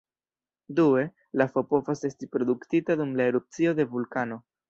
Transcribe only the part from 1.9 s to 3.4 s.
esti produktita dum la